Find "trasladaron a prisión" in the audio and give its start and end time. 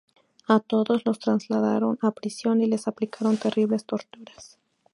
1.19-2.59